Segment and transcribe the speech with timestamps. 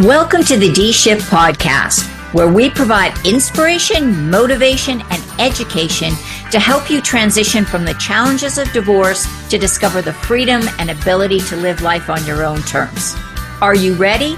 [0.00, 2.02] Welcome to the D Shift Podcast,
[2.34, 6.12] where we provide inspiration, motivation, and education
[6.50, 11.40] to help you transition from the challenges of divorce to discover the freedom and ability
[11.40, 13.14] to live life on your own terms.
[13.62, 14.36] Are you ready?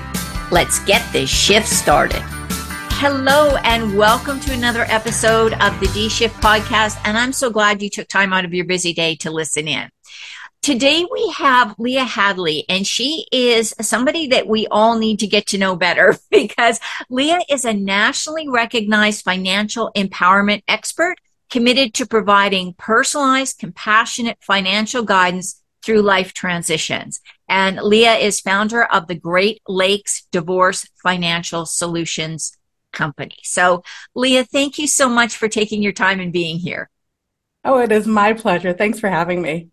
[0.53, 2.23] Let's get this shift started.
[3.01, 7.01] Hello, and welcome to another episode of the D Shift Podcast.
[7.05, 9.91] And I'm so glad you took time out of your busy day to listen in.
[10.63, 15.47] Today we have Leah Hadley, and she is somebody that we all need to get
[15.49, 21.17] to know better because Leah is a nationally recognized financial empowerment expert
[21.49, 27.21] committed to providing personalized, compassionate financial guidance through life transitions.
[27.49, 32.53] And Leah is founder of the Great Lakes Divorce Financial Solutions
[32.93, 33.39] Company.
[33.45, 33.85] So,
[34.15, 36.91] Leah, thank you so much for taking your time and being here.
[37.65, 38.75] Oh, it is my pleasure.
[38.75, 39.69] Thanks for having me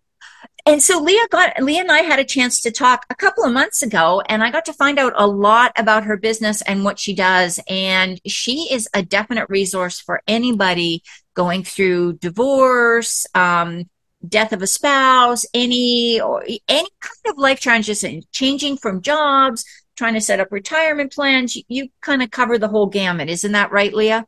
[0.66, 3.54] and so Leah got Leah and I had a chance to talk a couple of
[3.54, 6.98] months ago, and I got to find out a lot about her business and what
[6.98, 7.59] she does.
[7.67, 11.04] And she is a definite resource for anybody
[11.36, 13.86] going through divorce, um,
[14.28, 20.16] death of a spouse, any or any kind of life transition, changing from jobs, trying
[20.16, 21.56] to set up retirement plans.
[21.56, 24.26] You, you kind of cover the whole gamut, isn't that right, Leah?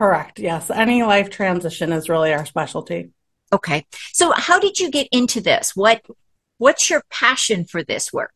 [0.00, 0.40] Correct.
[0.40, 3.10] Yes, any life transition is really our specialty.
[3.54, 3.86] Okay.
[4.12, 5.76] So how did you get into this?
[5.76, 6.02] What
[6.58, 8.32] what's your passion for this work?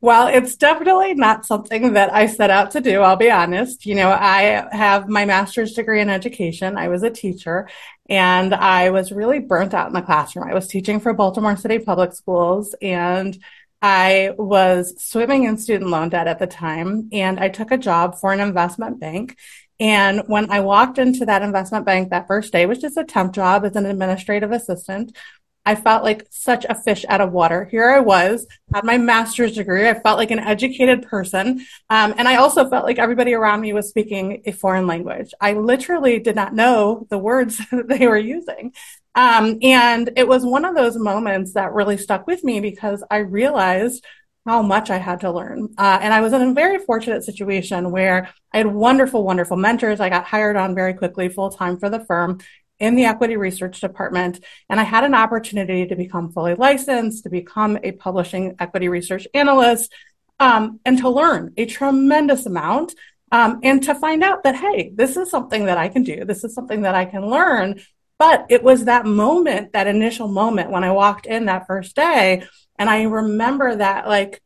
[0.00, 3.84] Well, it's definitely not something that I set out to do, I'll be honest.
[3.84, 6.78] You know, I have my master's degree in education.
[6.78, 7.68] I was a teacher
[8.08, 10.48] and I was really burnt out in the classroom.
[10.48, 13.36] I was teaching for Baltimore City Public Schools and
[13.82, 18.16] I was swimming in student loan debt at the time and I took a job
[18.16, 19.36] for an investment bank
[19.80, 23.32] and when I walked into that investment bank that first day, which is a temp
[23.32, 25.16] job as an administrative assistant,
[25.64, 27.66] I felt like such a fish out of water.
[27.66, 29.88] Here I was, had my master's degree.
[29.88, 31.66] I felt like an educated person.
[31.90, 35.32] Um, and I also felt like everybody around me was speaking a foreign language.
[35.40, 38.72] I literally did not know the words that they were using.
[39.14, 43.18] Um, and it was one of those moments that really stuck with me because I
[43.18, 44.04] realized
[44.50, 45.72] how much I had to learn.
[45.78, 50.00] Uh, and I was in a very fortunate situation where I had wonderful, wonderful mentors.
[50.00, 52.40] I got hired on very quickly full time for the firm
[52.80, 54.44] in the equity research department.
[54.68, 59.28] And I had an opportunity to become fully licensed, to become a publishing equity research
[59.34, 59.92] analyst,
[60.40, 62.94] um, and to learn a tremendous amount.
[63.30, 66.24] Um, and to find out that, hey, this is something that I can do.
[66.24, 67.80] This is something that I can learn.
[68.18, 72.42] But it was that moment, that initial moment when I walked in that first day
[72.80, 74.40] and I remember that like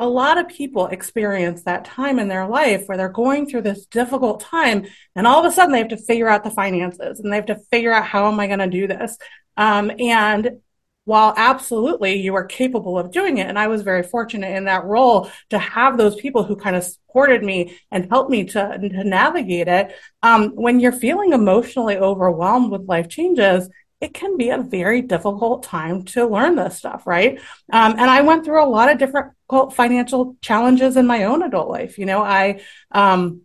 [0.00, 3.86] a lot of people experience that time in their life where they're going through this
[3.86, 7.32] difficult time and all of a sudden they have to figure out the finances and
[7.32, 9.16] they have to figure out how am I going to do this.
[9.56, 10.60] Um, and
[11.04, 14.84] while absolutely you are capable of doing it, and I was very fortunate in that
[14.84, 19.04] role to have those people who kind of supported me and helped me to, to
[19.04, 19.96] navigate it.
[20.24, 25.64] Um, when you're feeling emotionally overwhelmed with life changes, it can be a very difficult
[25.64, 27.40] time to learn this stuff, right?
[27.72, 29.32] Um, and I went through a lot of different
[29.72, 31.98] financial challenges in my own adult life.
[31.98, 32.60] You know, I,
[32.92, 33.42] um,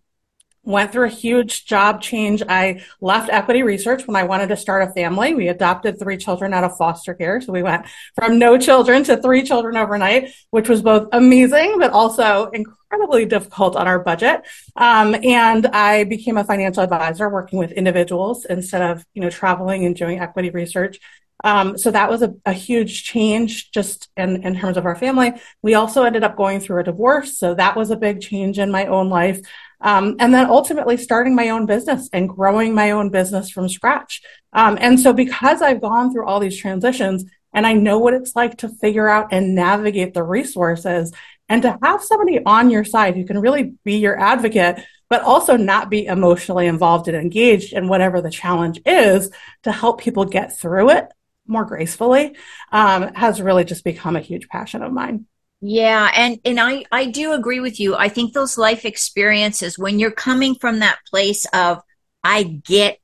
[0.63, 2.41] went through a huge job change.
[2.47, 5.33] I left equity research when I wanted to start a family.
[5.33, 7.41] We adopted three children out of foster care.
[7.41, 7.85] So we went
[8.15, 13.75] from no children to three children overnight, which was both amazing, but also incredibly difficult
[13.75, 14.45] on our budget.
[14.75, 19.85] Um, and I became a financial advisor working with individuals instead of, you know, traveling
[19.85, 20.99] and doing equity research.
[21.43, 25.33] Um, so that was a, a, huge change just in, in terms of our family.
[25.61, 27.37] We also ended up going through a divorce.
[27.37, 29.41] So that was a big change in my own life.
[29.83, 34.21] Um, and then ultimately starting my own business and growing my own business from scratch.
[34.53, 38.35] Um, and so because I've gone through all these transitions and I know what it's
[38.35, 41.13] like to figure out and navigate the resources
[41.49, 44.79] and to have somebody on your side who can really be your advocate,
[45.09, 49.29] but also not be emotionally involved and engaged in whatever the challenge is
[49.63, 51.07] to help people get through it
[51.45, 52.35] more gracefully,
[52.71, 55.25] um, has really just become a huge passion of mine.
[55.65, 57.95] Yeah, and and I I do agree with you.
[57.95, 61.81] I think those life experiences when you're coming from that place of
[62.21, 62.99] I get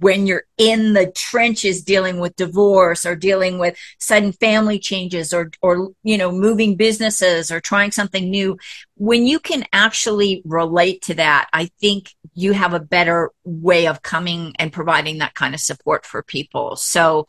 [0.00, 5.50] when you're in the trenches dealing with divorce or dealing with sudden family changes or
[5.62, 8.58] or you know moving businesses or trying something new
[8.96, 14.02] when you can actually relate to that I think you have a better way of
[14.02, 17.26] coming and providing that kind of support for people so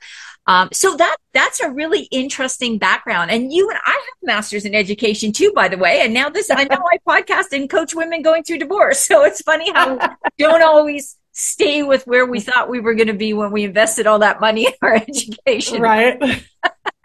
[0.47, 3.29] um, so that that's a really interesting background.
[3.29, 6.01] And you and I have masters in education too, by the way.
[6.01, 9.05] And now this I know I podcast and coach women going through divorce.
[9.09, 13.13] So it's funny how don't always stay with where we thought we were going to
[13.13, 14.95] be when we invested all that money in our
[15.47, 15.81] education.
[15.81, 16.43] Right.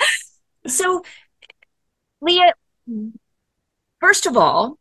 [0.67, 1.03] so
[2.21, 2.55] Leah,
[4.01, 4.79] first of all,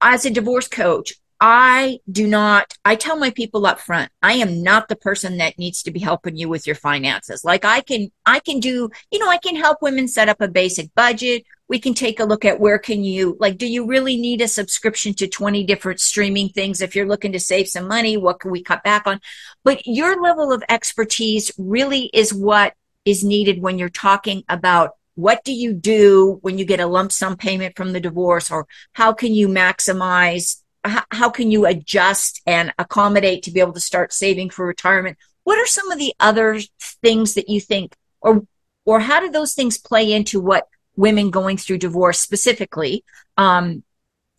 [0.00, 4.62] as a divorce coach, I do not, I tell my people up front, I am
[4.62, 7.44] not the person that needs to be helping you with your finances.
[7.44, 10.48] Like I can, I can do, you know, I can help women set up a
[10.48, 11.44] basic budget.
[11.68, 14.48] We can take a look at where can you, like, do you really need a
[14.48, 16.80] subscription to 20 different streaming things?
[16.80, 19.20] If you're looking to save some money, what can we cut back on?
[19.64, 22.74] But your level of expertise really is what
[23.04, 27.10] is needed when you're talking about what do you do when you get a lump
[27.10, 32.72] sum payment from the divorce or how can you maximize how, can you adjust and
[32.78, 35.18] accommodate to be able to start saving for retirement?
[35.44, 36.60] What are some of the other
[37.02, 38.46] things that you think, or
[38.84, 40.66] or how do those things play into what
[40.98, 43.04] women going through divorce specifically
[43.36, 43.82] um,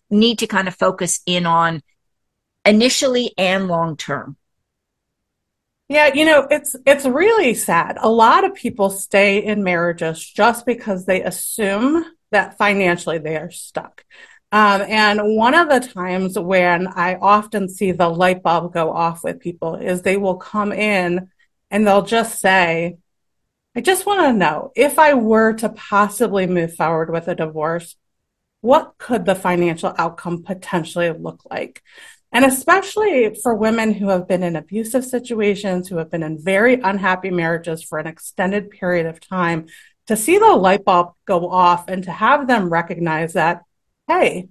[0.09, 1.81] need to kind of focus in on
[2.65, 4.35] initially and long term?
[5.87, 7.97] Yeah, you know, it's it's really sad.
[7.99, 13.49] A lot of people stay in marriages just because they assume that financially they are
[13.49, 14.05] stuck.
[14.51, 19.23] Um, and one of the times when I often see the light bulb go off
[19.23, 21.29] with people is they will come in
[21.71, 22.97] and they'll just say,
[23.79, 27.95] I just want to know if I were to possibly move forward with a divorce,
[28.59, 31.81] what could the financial outcome potentially look like?
[32.33, 36.73] And especially for women who have been in abusive situations, who have been in very
[36.73, 39.67] unhappy marriages for an extended period of time,
[40.07, 43.61] to see the light bulb go off and to have them recognize that
[44.09, 44.49] hey,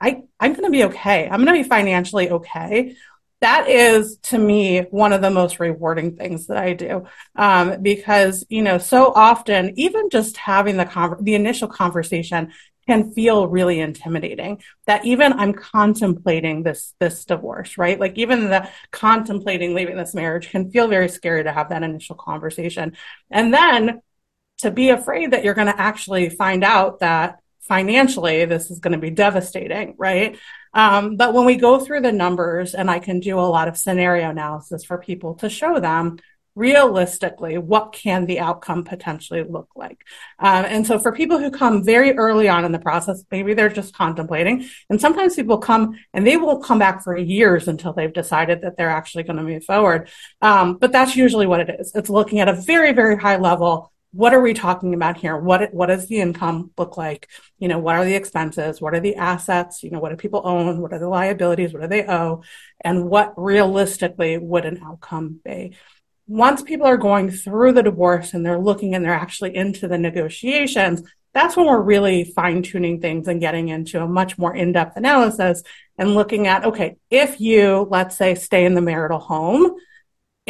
[0.00, 1.28] I, I'm going to be okay.
[1.28, 2.96] I'm going to be financially okay.
[3.40, 7.06] That is to me one of the most rewarding things that I do.
[7.36, 12.52] Um, because, you know, so often, even just having the, con- the initial conversation
[12.86, 18.00] can feel really intimidating that even I'm contemplating this, this divorce, right?
[18.00, 22.16] Like even the contemplating leaving this marriage can feel very scary to have that initial
[22.16, 22.96] conversation.
[23.30, 24.02] And then
[24.58, 28.92] to be afraid that you're going to actually find out that financially, this is going
[28.92, 30.36] to be devastating, right?
[30.72, 33.76] Um, but when we go through the numbers, and I can do a lot of
[33.76, 36.18] scenario analysis for people to show them
[36.56, 40.04] realistically what can the outcome potentially look like.
[40.38, 43.68] Um, and so for people who come very early on in the process maybe they're
[43.68, 48.12] just contemplating and sometimes people come and they will come back for years until they've
[48.12, 50.08] decided that they're actually going to move forward.
[50.42, 51.92] Um, but that's usually what it is.
[51.94, 55.36] It's looking at a very very high level what are we talking about here?
[55.36, 57.28] What what does the income look like?
[57.58, 58.80] You know, what are the expenses?
[58.80, 59.82] What are the assets?
[59.82, 60.80] You know, what do people own?
[60.80, 61.72] What are the liabilities?
[61.72, 62.42] What do they owe?
[62.80, 65.76] And what realistically would an outcome be?
[66.26, 69.98] Once people are going through the divorce and they're looking and they're actually into the
[69.98, 71.02] negotiations,
[71.32, 74.96] that's when we're really fine tuning things and getting into a much more in depth
[74.96, 75.62] analysis
[75.98, 79.76] and looking at, okay, if you, let's say, stay in the marital home,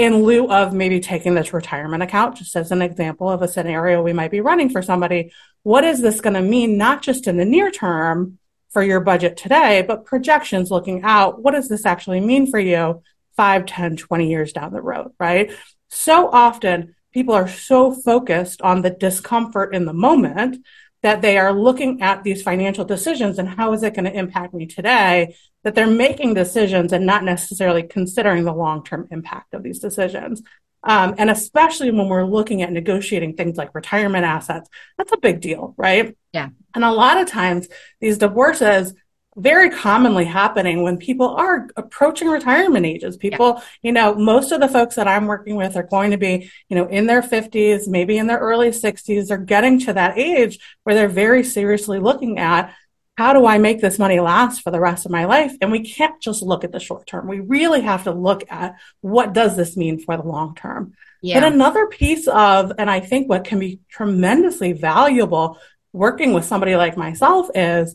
[0.00, 4.02] in lieu of maybe taking this retirement account, just as an example of a scenario
[4.02, 5.30] we might be running for somebody,
[5.62, 8.38] what is this going to mean, not just in the near term
[8.70, 11.42] for your budget today, but projections looking out?
[11.42, 13.02] What does this actually mean for you
[13.36, 15.52] 5, 10, 20 years down the road, right?
[15.88, 20.64] So often people are so focused on the discomfort in the moment
[21.02, 24.52] that they are looking at these financial decisions and how is it going to impact
[24.52, 29.78] me today that they're making decisions and not necessarily considering the long-term impact of these
[29.78, 30.42] decisions.
[30.82, 34.66] Um, and especially when we're looking at negotiating things like retirement assets
[34.96, 36.16] that's a big deal right?
[36.32, 36.48] Yeah.
[36.74, 37.68] And a lot of times
[38.00, 38.94] these divorces
[39.36, 43.16] very commonly happening when people are approaching retirement ages.
[43.16, 43.62] People, yeah.
[43.82, 46.76] you know, most of the folks that I'm working with are going to be, you
[46.76, 49.28] know, in their 50s, maybe in their early 60s.
[49.28, 52.74] They're getting to that age where they're very seriously looking at
[53.16, 55.52] how do I make this money last for the rest of my life?
[55.60, 57.28] And we can't just look at the short term.
[57.28, 60.94] We really have to look at what does this mean for the long term.
[61.22, 61.38] Yeah.
[61.38, 65.58] But another piece of, and I think what can be tremendously valuable
[65.92, 67.94] working with somebody like myself is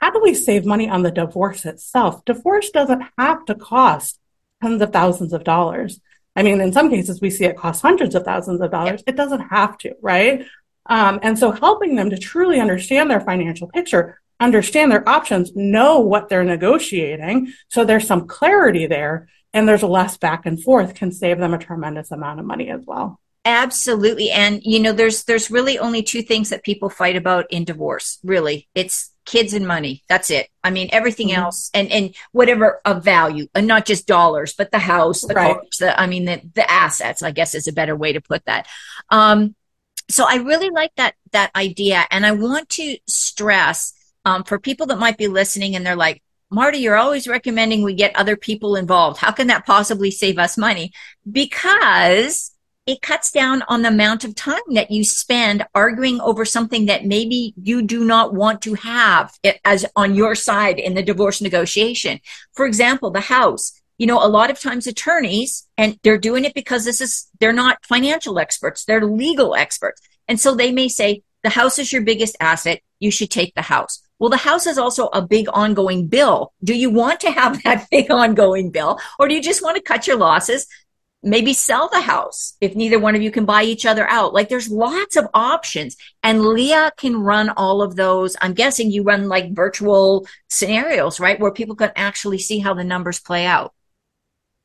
[0.00, 2.24] how do we save money on the divorce itself?
[2.24, 4.18] Divorce doesn't have to cost
[4.62, 6.00] tens of thousands of dollars.
[6.34, 9.02] I mean, in some cases, we see it cost hundreds of thousands of dollars.
[9.06, 10.46] It doesn't have to, right?
[10.86, 16.00] Um, and so helping them to truly understand their financial picture, understand their options, know
[16.00, 17.52] what they're negotiating.
[17.68, 21.58] So there's some clarity there and there's less back and forth can save them a
[21.58, 23.20] tremendous amount of money as well.
[23.44, 24.30] Absolutely.
[24.30, 28.18] And you know, there's there's really only two things that people fight about in divorce,
[28.22, 28.68] really.
[28.74, 30.02] It's kids and money.
[30.08, 30.48] That's it.
[30.62, 31.42] I mean, everything mm-hmm.
[31.42, 35.54] else and and whatever of value, and not just dollars, but the house, the right.
[35.54, 38.44] cars, the I mean the the assets, I guess is a better way to put
[38.44, 38.66] that.
[39.08, 39.54] Um
[40.10, 43.94] so I really like that that idea and I want to stress
[44.24, 47.94] um, for people that might be listening and they're like, Marty, you're always recommending we
[47.94, 49.18] get other people involved.
[49.18, 50.92] How can that possibly save us money?
[51.30, 52.52] Because
[52.90, 57.04] it cuts down on the amount of time that you spend arguing over something that
[57.04, 59.32] maybe you do not want to have
[59.64, 62.20] as on your side in the divorce negotiation.
[62.52, 63.72] For example, the house.
[63.98, 67.52] You know, a lot of times attorneys, and they're doing it because this is, they're
[67.52, 70.00] not financial experts, they're legal experts.
[70.26, 72.80] And so they may say, the house is your biggest asset.
[72.98, 74.02] You should take the house.
[74.18, 76.52] Well, the house is also a big ongoing bill.
[76.62, 79.82] Do you want to have that big ongoing bill or do you just want to
[79.82, 80.66] cut your losses?
[81.22, 84.32] Maybe sell the house if neither one of you can buy each other out.
[84.32, 88.36] Like there's lots of options and Leah can run all of those.
[88.40, 91.38] I'm guessing you run like virtual scenarios, right?
[91.38, 93.74] Where people can actually see how the numbers play out.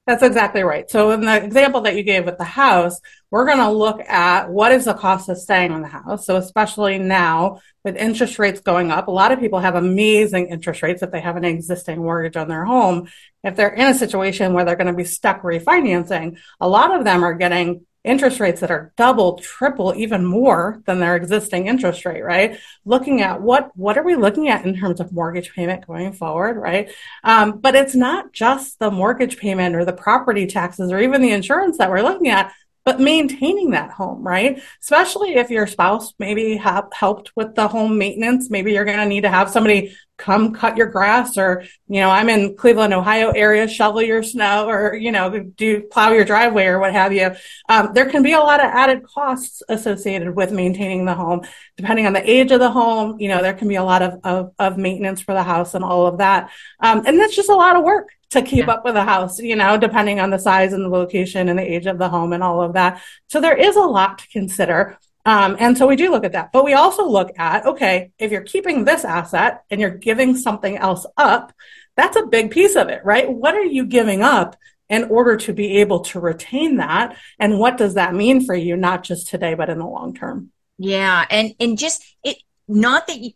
[0.06, 0.88] That's exactly right.
[0.88, 4.52] So in the example that you gave with the house, we're going to look at
[4.52, 6.28] what is the cost of staying in the house.
[6.28, 10.84] So especially now with interest rates going up, a lot of people have amazing interest
[10.84, 13.10] rates if they have an existing mortgage on their home.
[13.44, 17.04] If they're in a situation where they're going to be stuck refinancing, a lot of
[17.04, 22.06] them are getting interest rates that are double, triple, even more than their existing interest
[22.06, 22.60] rate, right?
[22.86, 26.58] Looking at what what are we looking at in terms of mortgage payment going forward,
[26.58, 26.92] right?
[27.24, 31.32] Um, but it's not just the mortgage payment or the property taxes or even the
[31.32, 32.54] insurance that we're looking at
[32.86, 34.62] but maintaining that home, right?
[34.80, 38.52] Especially if your spouse maybe have helped with the home maintenance.
[38.52, 42.10] Maybe you're going to need to have somebody come cut your grass or, you know,
[42.10, 46.68] I'm in Cleveland, Ohio area, shovel your snow or, you know, do plow your driveway
[46.68, 47.32] or what have you.
[47.68, 51.42] Um, there can be a lot of added costs associated with maintaining the home,
[51.76, 53.20] depending on the age of the home.
[53.20, 55.84] You know, there can be a lot of, of, of maintenance for the house and
[55.84, 56.52] all of that.
[56.80, 58.74] Um, and that's just a lot of work to keep yeah.
[58.74, 61.74] up with the house, you know, depending on the size and the location and the
[61.74, 63.02] age of the home and all of that.
[63.28, 64.98] So there is a lot to consider.
[65.26, 68.32] Um, and so we do look at that, but we also look at, okay, if
[68.32, 71.52] you're keeping this asset and you're giving something else up,
[71.98, 73.28] that's a big piece of it, right?
[73.28, 74.56] What are you giving up
[74.88, 77.18] in order to be able to retain that?
[77.40, 80.52] And what does that mean for you, not just today, but in the long term?
[80.78, 81.26] Yeah.
[81.30, 82.38] And, and just it,
[82.68, 83.32] not that you,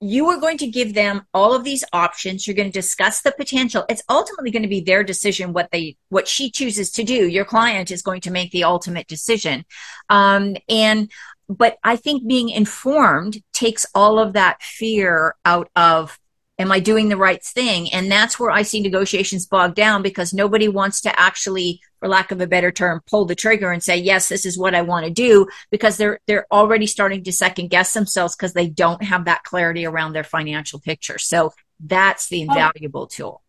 [0.00, 2.46] you are going to give them all of these options.
[2.46, 3.84] You're going to discuss the potential.
[3.88, 7.26] It's ultimately going to be their decision what they what she chooses to do.
[7.26, 9.64] Your client is going to make the ultimate decision.
[10.10, 11.10] Um, and
[11.48, 16.18] but i think being informed takes all of that fear out of
[16.58, 20.32] am i doing the right thing and that's where i see negotiations bogged down because
[20.32, 23.96] nobody wants to actually for lack of a better term, pull the trigger and say,
[23.96, 27.68] yes, this is what I want to do because they're, they're already starting to second
[27.68, 31.18] guess themselves because they don't have that clarity around their financial picture.
[31.18, 32.42] So that's the oh.
[32.42, 33.42] invaluable tool.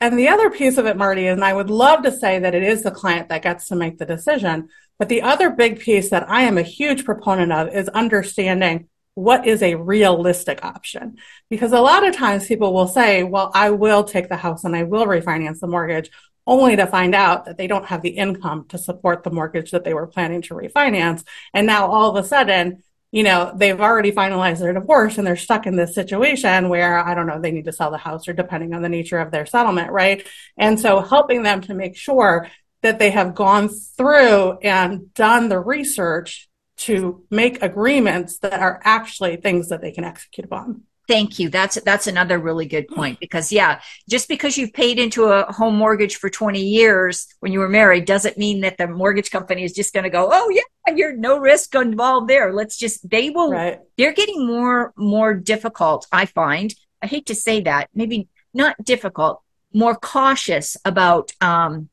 [0.00, 2.56] And the other piece of it, Marty, is, and I would love to say that
[2.56, 4.68] it is the client that gets to make the decision.
[4.98, 9.46] But the other big piece that I am a huge proponent of is understanding what
[9.46, 11.16] is a realistic option.
[11.50, 14.74] Because a lot of times people will say, well, I will take the house and
[14.74, 16.10] I will refinance the mortgage
[16.46, 19.84] only to find out that they don't have the income to support the mortgage that
[19.84, 21.24] they were planning to refinance.
[21.54, 25.36] And now all of a sudden, you know, they've already finalized their divorce and they're
[25.36, 28.32] stuck in this situation where I don't know, they need to sell the house or
[28.32, 30.26] depending on the nature of their settlement, right?
[30.56, 32.48] And so helping them to make sure
[32.80, 36.48] that they have gone through and done the research
[36.78, 40.82] to make agreements that are actually things that they can execute upon.
[41.08, 41.48] Thank you.
[41.48, 45.76] That's that's another really good point because yeah, just because you've paid into a home
[45.76, 49.72] mortgage for 20 years when you were married doesn't mean that the mortgage company is
[49.72, 52.52] just going to go, "Oh yeah, you're no risk involved there.
[52.52, 53.80] Let's just they will right.
[53.98, 56.72] they're getting more more difficult, I find.
[57.02, 57.88] I hate to say that.
[57.94, 59.42] Maybe not difficult,
[59.74, 61.88] more cautious about um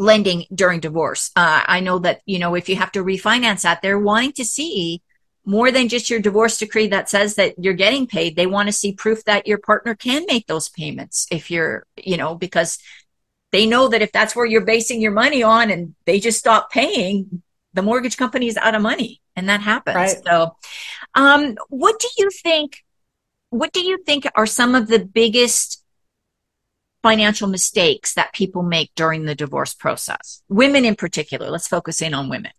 [0.00, 1.30] lending during divorce.
[1.36, 4.44] Uh, I know that, you know, if you have to refinance that, they're wanting to
[4.44, 5.02] see
[5.44, 8.34] more than just your divorce decree that says that you're getting paid.
[8.34, 12.16] They want to see proof that your partner can make those payments if you're, you
[12.16, 12.78] know, because
[13.52, 16.70] they know that if that's where you're basing your money on and they just stop
[16.70, 17.42] paying,
[17.74, 19.96] the mortgage company is out of money and that happens.
[19.96, 20.16] Right.
[20.26, 20.56] So,
[21.14, 22.84] um, what do you think?
[23.50, 25.79] What do you think are some of the biggest
[27.02, 30.42] financial mistakes that people make during the divorce process?
[30.48, 31.50] Women in particular.
[31.50, 32.52] Let's focus in on women.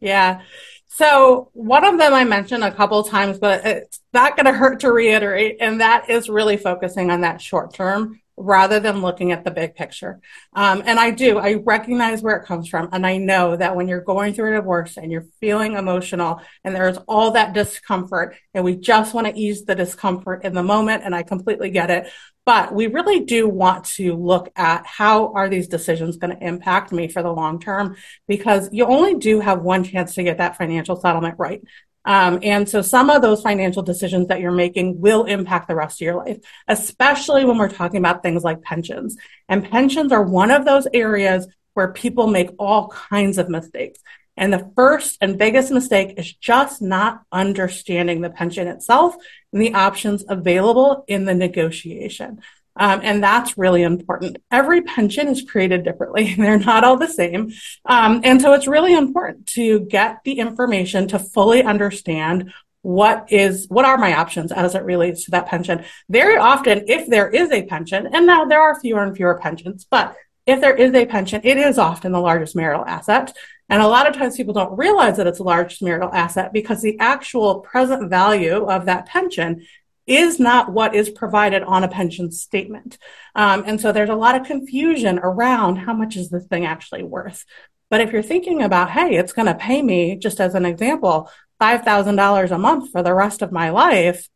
[0.00, 0.42] Yeah.
[0.88, 4.80] So one of them I mentioned a couple times, but it's not going to hurt
[4.80, 9.44] to reiterate, and that is really focusing on that short term rather than looking at
[9.44, 10.18] the big picture.
[10.54, 12.88] Um, and I do, I recognize where it comes from.
[12.92, 16.74] And I know that when you're going through a divorce and you're feeling emotional and
[16.74, 21.02] there's all that discomfort and we just want to ease the discomfort in the moment.
[21.04, 22.10] And I completely get it.
[22.46, 26.90] But we really do want to look at how are these decisions going to impact
[26.90, 27.96] me for the long term?
[28.26, 31.62] Because you only do have one chance to get that financial settlement right.
[32.04, 36.00] Um, and so some of those financial decisions that you're making will impact the rest
[36.00, 39.16] of your life, especially when we're talking about things like pensions.
[39.48, 44.00] And pensions are one of those areas where people make all kinds of mistakes.
[44.40, 49.14] And the first and biggest mistake is just not understanding the pension itself
[49.52, 52.40] and the options available in the negotiation.
[52.74, 54.38] Um, and that's really important.
[54.50, 56.34] Every pension is created differently.
[56.38, 57.52] They're not all the same.
[57.84, 62.50] Um, and so it's really important to get the information to fully understand
[62.82, 67.06] what is what are my options as it relates to that pension very often if
[67.10, 70.16] there is a pension and now there are fewer and fewer pensions but
[70.46, 73.36] if there is a pension it is often the largest marital asset
[73.70, 76.82] and a lot of times people don't realize that it's a large marital asset because
[76.82, 79.64] the actual present value of that pension
[80.06, 82.98] is not what is provided on a pension statement.
[83.36, 87.04] Um, and so there's a lot of confusion around how much is this thing actually
[87.04, 87.44] worth.
[87.90, 91.30] But if you're thinking about, hey, it's going to pay me, just as an example,
[91.60, 94.28] $5,000 a month for the rest of my life,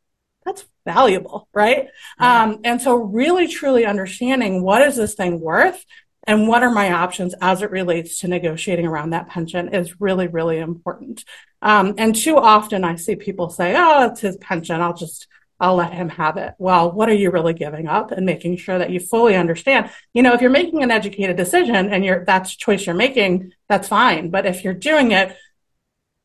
[0.44, 1.88] that's valuable, right?
[2.18, 5.84] Um, and so really truly understanding what is this thing worth
[6.26, 10.26] and what are my options as it relates to negotiating around that pension is really,
[10.26, 11.24] really important.
[11.62, 14.80] Um, and too often I see people say, oh, it's his pension.
[14.80, 15.26] I'll just,
[15.60, 16.54] I'll let him have it.
[16.58, 19.90] Well, what are you really giving up and making sure that you fully understand?
[20.12, 23.88] You know, if you're making an educated decision and you're, that's choice you're making, that's
[23.88, 24.30] fine.
[24.30, 25.36] But if you're doing it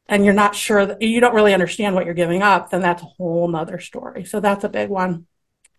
[0.08, 3.04] and you're not sure that you don't really understand what you're giving up, then that's
[3.04, 4.26] a whole nother story.
[4.26, 5.28] So that's a big one.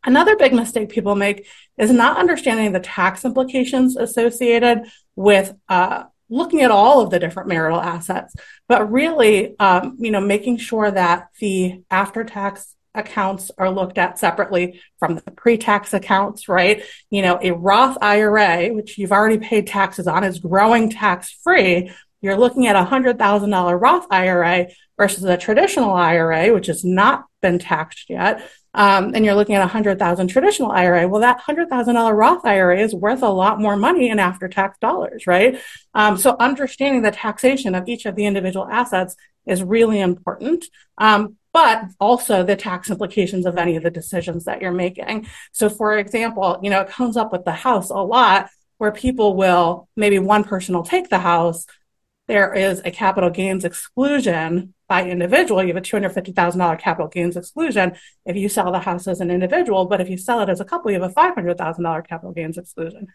[0.05, 4.83] Another big mistake people make is not understanding the tax implications associated
[5.15, 8.35] with uh, looking at all of the different marital assets,
[8.69, 14.81] but really, um, you know, making sure that the after-tax accounts are looked at separately
[14.99, 16.83] from the pre-tax accounts, right?
[17.11, 21.91] You know, a Roth IRA, which you've already paid taxes on, is growing tax-free.
[22.21, 26.85] You're looking at a hundred thousand dollar Roth IRA versus a traditional IRA, which has
[26.85, 31.21] not been taxed yet um, and you're looking at a hundred thousand traditional IRA, well,
[31.23, 34.79] that hundred thousand dollar Roth IRA is worth a lot more money in after tax
[34.79, 35.61] dollars, right?
[35.95, 40.67] Um, so understanding the taxation of each of the individual assets is really important.
[40.99, 45.27] Um, but also the tax implications of any of the decisions that you're making.
[45.51, 49.35] So, for example, you know, it comes up with the house a lot where people
[49.35, 51.67] will maybe one person will take the house.
[52.31, 57.97] There is a capital gains exclusion by individual, you have a $250,000 capital gains exclusion
[58.25, 60.65] if you sell the house as an individual, but if you sell it as a
[60.65, 63.09] couple, you have a $500,000 capital gains exclusion.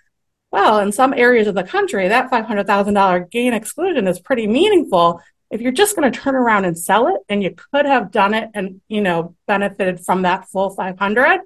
[0.51, 5.21] Well, in some areas of the country, that $500,000 gain exclusion is pretty meaningful.
[5.49, 8.34] If you're just going to turn around and sell it and you could have done
[8.34, 11.39] it and, you know, benefited from that full 500,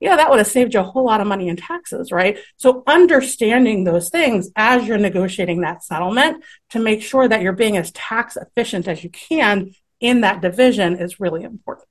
[0.00, 2.38] yeah, that would have saved you a whole lot of money in taxes, right?
[2.56, 7.76] So understanding those things as you're negotiating that settlement to make sure that you're being
[7.76, 11.86] as tax efficient as you can in that division is really important.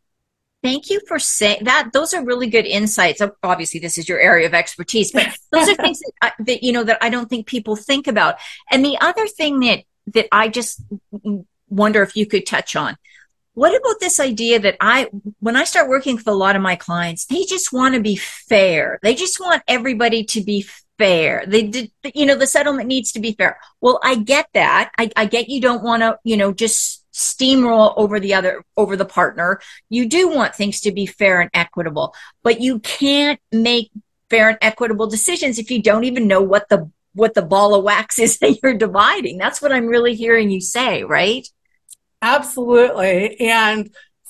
[0.64, 1.92] Thank you for saying that.
[1.94, 3.22] Those are really good insights.
[3.44, 6.74] Obviously, this is your area of expertise, but those are things that, I, that you
[6.74, 8.36] know that I don't think people think about.
[8.70, 10.82] And the other thing that that I just
[11.70, 12.98] wonder if you could touch on
[13.54, 15.10] what about this idea that I,
[15.40, 18.16] when I start working with a lot of my clients, they just want to be
[18.16, 19.00] fair.
[19.04, 20.66] They just want everybody to be
[20.98, 21.44] fair.
[21.48, 23.60] They did, you know, the settlement needs to be fair.
[23.82, 24.92] Well, I get that.
[24.98, 28.96] I, I get you don't want to, you know, just steamroll over the other, over
[28.96, 29.60] the partner.
[29.90, 33.90] You do want things to be fair and equitable, but you can't make
[34.30, 37.84] fair and equitable decisions if you don't even know what the, what the ball of
[37.84, 39.38] wax is that you're dividing.
[39.38, 41.48] That's what I'm really hearing you say, right?
[42.22, 43.40] Absolutely.
[43.40, 43.90] And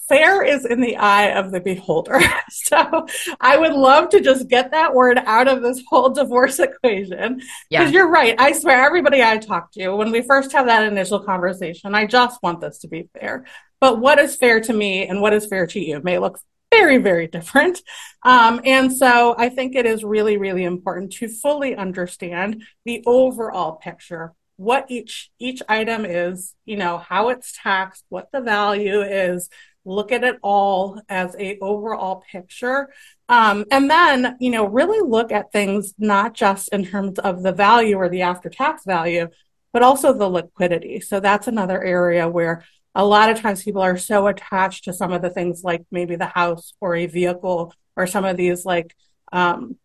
[0.09, 2.19] fair is in the eye of the beholder.
[2.49, 3.05] so
[3.39, 7.35] I would love to just get that word out of this whole divorce equation.
[7.37, 7.87] Because yeah.
[7.87, 8.35] you're right.
[8.39, 12.41] I swear, everybody I talk to, when we first have that initial conversation, I just
[12.43, 13.45] want this to be fair.
[13.79, 16.39] But what is fair to me and what is fair to you may look
[16.71, 17.81] very, very different.
[18.23, 23.73] Um, and so I think it is really, really important to fully understand the overall
[23.73, 29.49] picture what each each item is, you know, how it's taxed, what the value is,
[29.85, 32.89] look at it all as a overall picture.
[33.29, 37.53] Um, and then, you know, really look at things not just in terms of the
[37.53, 39.29] value or the after tax value,
[39.71, 40.99] but also the liquidity.
[40.99, 45.13] So that's another area where a lot of times people are so attached to some
[45.13, 48.93] of the things like maybe the house or a vehicle or some of these like
[49.31, 49.77] um,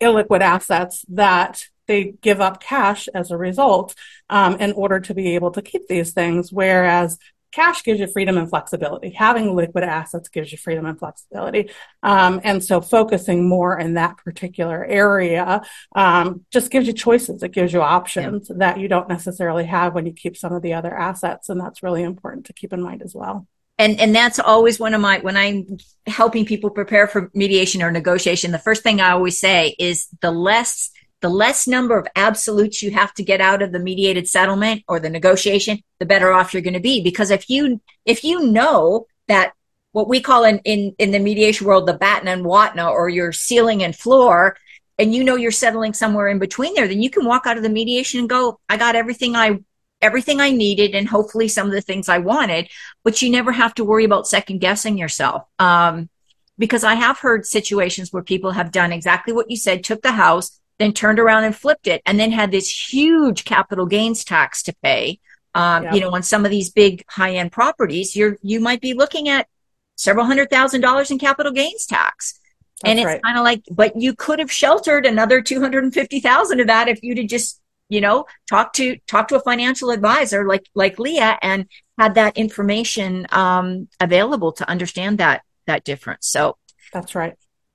[0.00, 3.94] illiquid assets that they give up cash as a result
[4.30, 6.52] um, in order to be able to keep these things.
[6.52, 7.18] Whereas
[7.52, 9.10] cash gives you freedom and flexibility.
[9.10, 11.70] Having liquid assets gives you freedom and flexibility.
[12.02, 15.62] Um, and so focusing more in that particular area
[15.94, 17.42] um, just gives you choices.
[17.42, 18.56] It gives you options yeah.
[18.58, 21.48] that you don't necessarily have when you keep some of the other assets.
[21.48, 23.46] And that's really important to keep in mind as well
[23.78, 27.90] and and that's always one of my when i'm helping people prepare for mediation or
[27.90, 30.90] negotiation the first thing i always say is the less
[31.22, 35.00] the less number of absolutes you have to get out of the mediated settlement or
[35.00, 37.02] the negotiation, the better off you're going to be.
[37.02, 39.52] Because if you if you know that
[39.92, 43.32] what we call in in, in the mediation world the BATNA and WATNA or your
[43.32, 44.56] ceiling and floor,
[44.98, 47.62] and you know you're settling somewhere in between there, then you can walk out of
[47.62, 49.60] the mediation and go, I got everything I
[50.02, 52.68] everything I needed and hopefully some of the things I wanted,
[53.02, 55.44] but you never have to worry about second guessing yourself.
[55.58, 56.10] Um,
[56.58, 60.12] because I have heard situations where people have done exactly what you said, took the
[60.12, 64.62] house, then turned around and flipped it, and then had this huge capital gains tax
[64.64, 65.20] to pay.
[65.54, 65.94] Um, yep.
[65.94, 69.28] You know, on some of these big high end properties, you're you might be looking
[69.28, 69.48] at
[69.96, 72.38] several hundred thousand dollars in capital gains tax.
[72.82, 73.22] That's and it's right.
[73.22, 76.66] kind of like, but you could have sheltered another two hundred and fifty thousand of
[76.66, 80.68] that if you'd have just, you know, talk to talk to a financial advisor like
[80.74, 81.66] like Leah and
[81.98, 86.26] had that information um, available to understand that that difference.
[86.28, 86.58] So
[86.92, 87.34] that's right.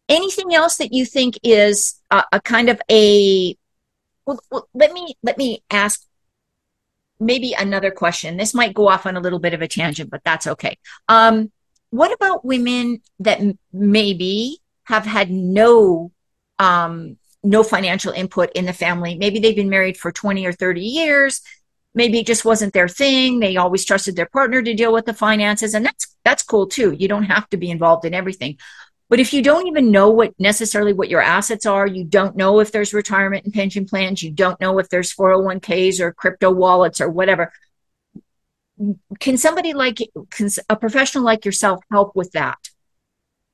[0.10, 3.56] Anything else that you think is a, a kind of a
[4.26, 6.06] well, well, let me let me ask
[7.20, 8.38] maybe another question.
[8.38, 10.78] This might go off on a little bit of a tangent, but that's okay.
[11.08, 11.52] Um,
[11.92, 16.12] what about women that m- maybe have had no
[16.60, 19.16] um, no financial input in the family?
[19.16, 21.42] Maybe they've been married for 20 or 30 years
[21.94, 25.14] maybe it just wasn't their thing they always trusted their partner to deal with the
[25.14, 28.58] finances and that's that's cool too you don't have to be involved in everything
[29.12, 32.60] but if you don't even know what necessarily what your assets are you don't know
[32.60, 37.02] if there's retirement and pension plans you don't know if there's 401ks or crypto wallets
[37.02, 37.52] or whatever
[39.20, 40.00] can somebody like
[40.32, 42.58] can a professional like yourself help with that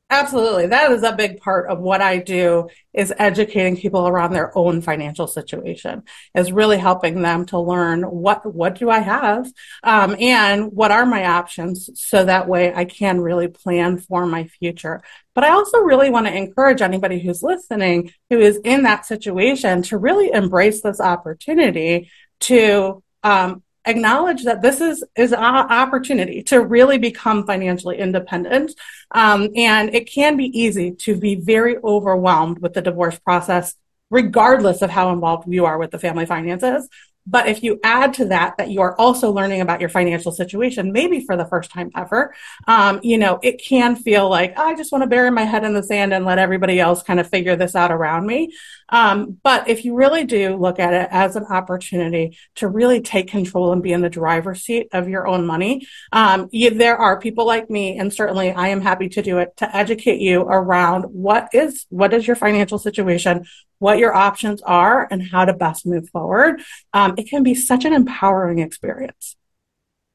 [0.09, 0.67] Absolutely.
[0.67, 4.81] That is a big part of what I do is educating people around their own
[4.81, 9.51] financial situation is really helping them to learn what, what do I have?
[9.83, 11.89] Um, and what are my options?
[11.95, 15.01] So that way I can really plan for my future.
[15.35, 19.81] But I also really want to encourage anybody who's listening who is in that situation
[19.83, 22.09] to really embrace this opportunity
[22.41, 28.73] to um, acknowledge that this is is an opportunity to really become financially independent.
[29.11, 33.75] Um, and it can be easy to be very overwhelmed with the divorce process
[34.09, 36.87] regardless of how involved you are with the family finances
[37.29, 40.91] but if you add to that that you are also learning about your financial situation,
[40.91, 42.33] maybe for the first time ever,
[42.67, 45.63] um, you know, it can feel like oh, I just want to bury my head
[45.63, 48.53] in the sand and let everybody else kind of figure this out around me.
[48.89, 53.27] Um, but if you really do look at it as an opportunity to really take
[53.27, 57.19] control and be in the driver's seat of your own money, um, you, there are
[57.19, 61.03] people like me, and certainly I am happy to do it to educate you around
[61.03, 63.45] what is what is your financial situation,
[63.79, 66.61] what your options are, and how to best move forward.
[66.93, 69.35] Um, it can be such an empowering experience.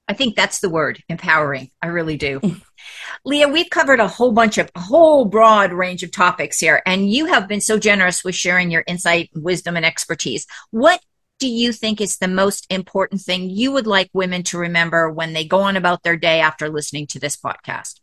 [0.08, 1.70] I think that's the word, empowering.
[1.80, 2.40] I really do.
[3.24, 7.10] Leah, we've covered a whole bunch of a whole broad range of topics here, and
[7.10, 10.46] you have been so generous with sharing your insight, wisdom, and expertise.
[10.70, 11.00] What
[11.38, 15.32] do you think is the most important thing you would like women to remember when
[15.32, 18.00] they go on about their day after listening to this podcast?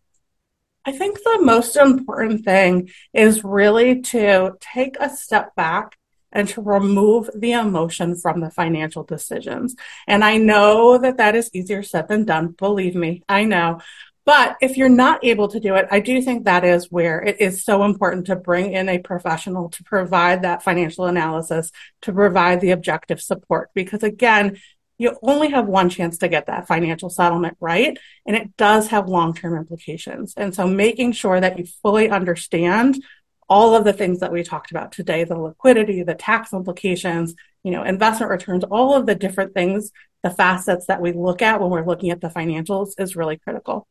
[0.90, 5.96] I think the most important thing is really to take a step back
[6.32, 9.76] and to remove the emotion from the financial decisions.
[10.08, 12.56] And I know that that is easier said than done.
[12.58, 13.82] Believe me, I know.
[14.26, 17.40] But if you're not able to do it, I do think that is where it
[17.40, 21.72] is so important to bring in a professional to provide that financial analysis,
[22.02, 23.70] to provide the objective support.
[23.76, 24.58] Because again,
[25.00, 27.98] you only have one chance to get that financial settlement right.
[28.28, 30.34] And it does have long term implications.
[30.38, 33.02] And so making sure that you fully understand
[33.48, 37.34] all of the things that we talked about today the liquidity, the tax implications,
[37.64, 41.62] you know, investment returns, all of the different things, the facets that we look at
[41.62, 43.88] when we're looking at the financials is really critical.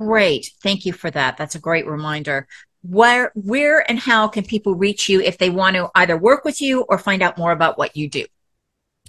[0.00, 0.50] Great.
[0.64, 1.36] Thank you for that.
[1.36, 2.48] That's a great reminder.
[2.82, 6.60] Where, where and how can people reach you if they want to either work with
[6.60, 8.26] you or find out more about what you do?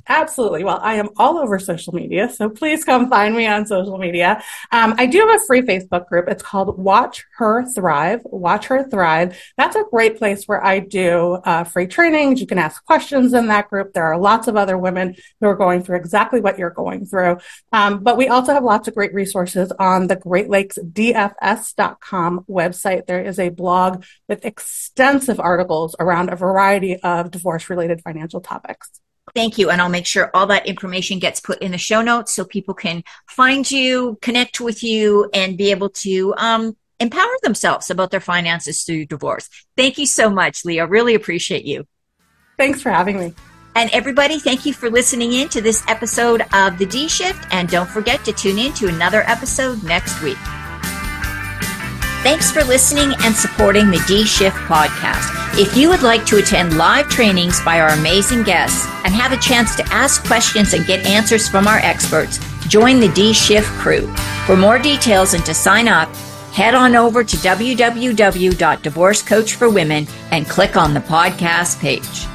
[0.07, 0.65] Absolutely.
[0.65, 4.43] Well, I am all over social media, so please come find me on social media.
[4.71, 6.27] Um, I do have a free Facebook group.
[6.27, 8.19] It's called Watch Her Thrive.
[8.25, 9.41] Watch Her Thrive.
[9.55, 12.41] That's a great place where I do uh, free trainings.
[12.41, 13.93] You can ask questions in that group.
[13.93, 17.37] There are lots of other women who are going through exactly what you're going through.
[17.71, 23.05] Um, but we also have lots of great resources on the Great Lakes DFS.com website.
[23.05, 28.99] There is a blog with extensive articles around a variety of divorce related financial topics.
[29.33, 29.69] Thank you.
[29.69, 32.73] And I'll make sure all that information gets put in the show notes so people
[32.73, 38.19] can find you, connect with you, and be able to um, empower themselves about their
[38.19, 39.49] finances through divorce.
[39.75, 40.87] Thank you so much, Leah.
[40.87, 41.87] Really appreciate you.
[42.57, 43.33] Thanks for having me.
[43.75, 47.47] And everybody, thank you for listening in to this episode of The D Shift.
[47.51, 50.37] And don't forget to tune in to another episode next week.
[52.23, 55.59] Thanks for listening and supporting the D Shift podcast.
[55.59, 59.37] If you would like to attend live trainings by our amazing guests and have a
[59.37, 64.07] chance to ask questions and get answers from our experts, join the D Shift crew.
[64.45, 66.07] For more details and to sign up,
[66.53, 72.25] head on over to www.divorcecoachforwomen and click on the podcast page.